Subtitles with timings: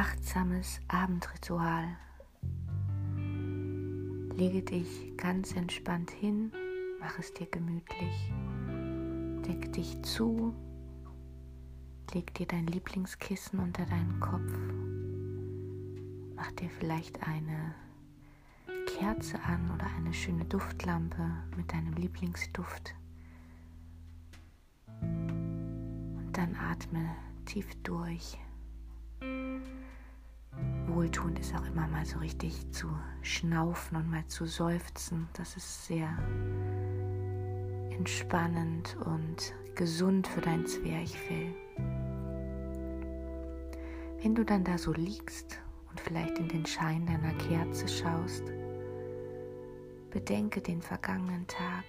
[0.00, 1.84] achtsames Abendritual.
[4.34, 6.50] Lege dich ganz entspannt hin,
[7.00, 8.32] mach es dir gemütlich,
[9.46, 10.54] deck dich zu,
[12.14, 14.50] leg dir dein Lieblingskissen unter deinen Kopf,
[16.34, 17.74] mach dir vielleicht eine
[18.86, 22.94] Kerze an oder eine schöne Duftlampe mit deinem Lieblingsduft.
[25.02, 28.38] Und dann atme tief durch.
[31.00, 32.86] Wohltuend ist auch immer mal so richtig zu
[33.22, 35.30] schnaufen und mal zu seufzen.
[35.32, 36.10] Das ist sehr
[37.90, 41.54] entspannend und gesund für dein Zwerchfell.
[44.22, 48.44] Wenn du dann da so liegst und vielleicht in den Schein deiner Kerze schaust,
[50.10, 51.84] bedenke den vergangenen Tag.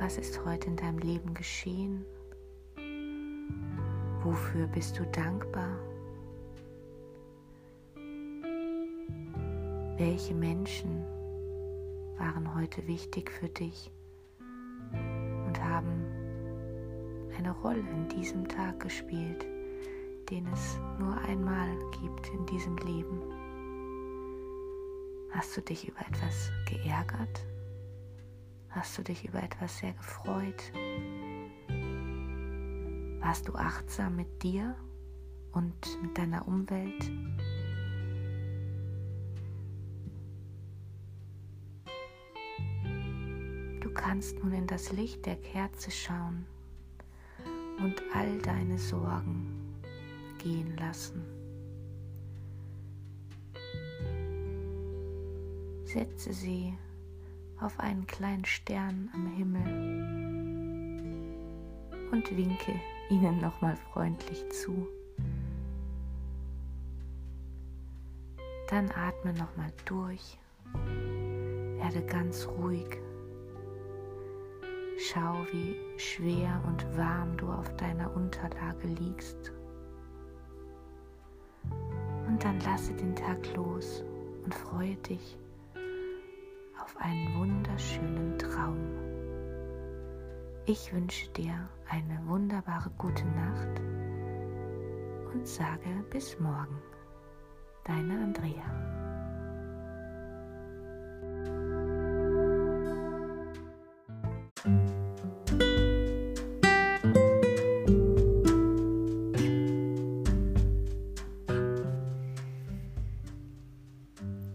[0.00, 2.04] Was ist heute in deinem Leben geschehen?
[4.24, 5.78] Wofür bist du dankbar?
[9.98, 11.06] Welche Menschen
[12.18, 13.90] waren heute wichtig für dich
[14.92, 16.04] und haben
[17.38, 19.46] eine Rolle in diesem Tag gespielt,
[20.28, 21.70] den es nur einmal
[22.02, 23.22] gibt in diesem Leben?
[25.30, 27.46] Hast du dich über etwas geärgert?
[28.68, 30.72] Hast du dich über etwas sehr gefreut?
[33.20, 34.76] Warst du achtsam mit dir
[35.52, 37.10] und mit deiner Umwelt?
[44.06, 46.46] Kannst nun in das Licht der Kerze schauen
[47.78, 49.82] und all deine Sorgen
[50.38, 51.24] gehen lassen.
[55.84, 56.72] Setze sie
[57.60, 59.66] auf einen kleinen Stern am Himmel
[62.12, 64.86] und winke ihnen nochmal freundlich zu.
[68.70, 70.38] Dann atme nochmal durch,
[71.80, 73.00] werde ganz ruhig.
[74.98, 79.52] Schau, wie schwer und warm du auf deiner Unterlage liegst.
[82.26, 84.02] Und dann lasse den Tag los
[84.44, 85.38] und freue dich
[86.82, 88.78] auf einen wunderschönen Traum.
[90.66, 93.80] Ich wünsche dir eine wunderbare gute Nacht
[95.32, 96.80] und sage bis morgen.
[97.84, 98.85] Deine Andrea.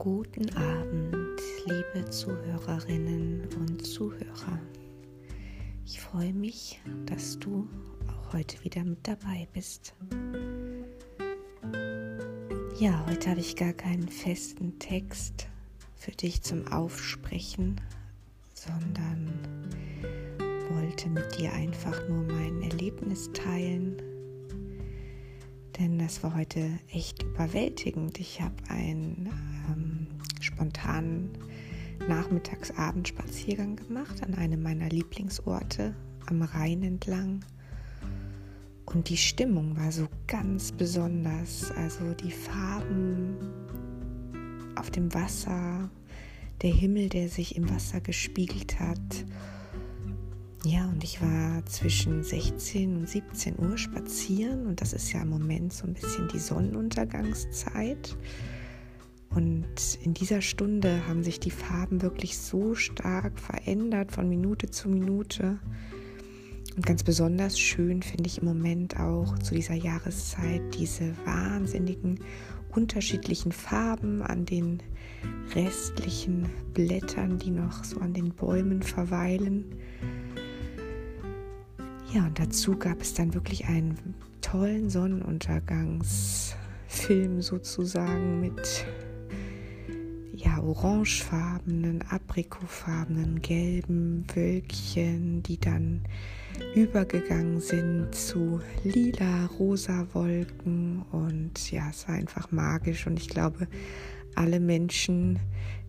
[0.00, 4.58] Guten Abend, liebe Zuhörerinnen und Zuhörer.
[5.84, 7.68] Ich freue mich, dass du
[8.08, 9.94] auch heute wieder mit dabei bist.
[12.78, 15.48] Ja, heute habe ich gar keinen festen Text
[15.96, 17.78] für dich zum Aufsprechen,
[18.54, 19.28] sondern
[20.70, 24.00] wollte mit dir einfach nur mein Erlebnis teilen.
[25.80, 28.20] Denn das war heute echt überwältigend.
[28.20, 29.30] Ich habe einen
[29.70, 29.79] ähm,
[30.60, 31.30] spontanen
[32.06, 35.94] Nachmittags-Abendspaziergang gemacht an einem meiner Lieblingsorte
[36.26, 37.42] am Rhein entlang.
[38.84, 41.72] Und die Stimmung war so ganz besonders.
[41.72, 43.36] Also die Farben
[44.76, 45.90] auf dem Wasser,
[46.60, 49.24] der Himmel, der sich im Wasser gespiegelt hat.
[50.66, 55.30] Ja, und ich war zwischen 16 und 17 Uhr spazieren und das ist ja im
[55.30, 58.14] Moment so ein bisschen die Sonnenuntergangszeit.
[59.34, 64.88] Und in dieser Stunde haben sich die Farben wirklich so stark verändert von Minute zu
[64.88, 65.60] Minute.
[66.76, 72.18] Und ganz besonders schön finde ich im Moment auch zu dieser Jahreszeit diese wahnsinnigen
[72.70, 74.82] unterschiedlichen Farben an den
[75.54, 79.64] restlichen Blättern, die noch so an den Bäumen verweilen.
[82.12, 88.84] Ja, und dazu gab es dann wirklich einen tollen Sonnenuntergangsfilm sozusagen mit
[90.62, 96.02] orangefarbenen, aprikotfarbenen, gelben Wölkchen, die dann
[96.74, 101.02] übergegangen sind zu lila, rosa Wolken.
[101.10, 103.06] Und ja, es war einfach magisch.
[103.06, 103.66] Und ich glaube,
[104.34, 105.38] alle Menschen,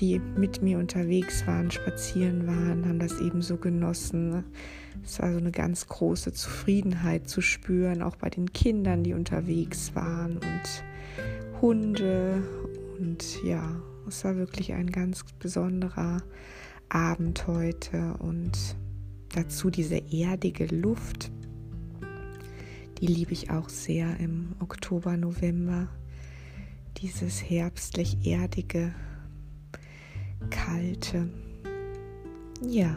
[0.00, 4.44] die mit mir unterwegs waren, spazieren waren, haben das ebenso genossen.
[5.04, 9.94] Es war so eine ganz große Zufriedenheit zu spüren, auch bei den Kindern, die unterwegs
[9.94, 12.42] waren und Hunde.
[12.98, 13.82] Und ja,
[14.12, 16.22] es war wirklich ein ganz besonderer
[16.90, 18.76] Abend heute und
[19.34, 21.32] dazu diese erdige Luft,
[23.02, 25.88] Die liebe ich auch sehr im Oktober, November.
[26.98, 28.94] Dieses herbstlich erdige,
[30.50, 31.28] kalte.
[32.64, 32.94] Ja,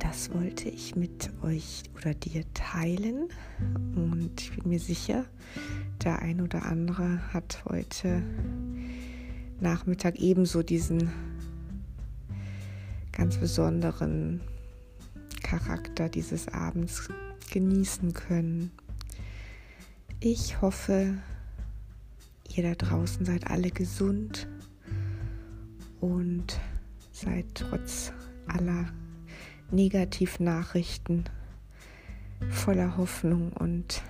[0.00, 3.28] das wollte ich mit euch oder dir teilen.
[3.94, 5.26] Und ich bin mir sicher,
[6.02, 8.24] der ein oder andere hat heute
[9.60, 11.10] Nachmittag ebenso diesen
[13.12, 14.40] ganz besonderen
[15.42, 17.08] Charakter dieses Abends
[17.50, 18.70] genießen können.
[20.20, 21.14] Ich hoffe,
[22.54, 24.46] ihr da draußen seid alle gesund
[26.00, 26.60] und
[27.10, 28.12] seid trotz
[28.46, 28.86] aller
[29.70, 31.24] Negativnachrichten
[32.50, 34.02] voller Hoffnung und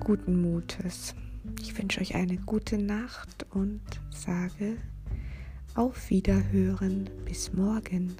[0.00, 1.14] guten Mutes.
[1.60, 4.76] Ich wünsche euch eine gute Nacht und sage
[5.74, 7.10] auf Wiederhören.
[7.24, 8.16] Bis morgen.